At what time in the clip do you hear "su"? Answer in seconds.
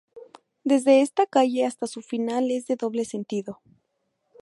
1.85-2.01